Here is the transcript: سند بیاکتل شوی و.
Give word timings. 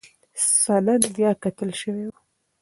سند 0.61 1.01
بیاکتل 1.15 1.69
شوی 1.81 2.03
و. 2.07 2.13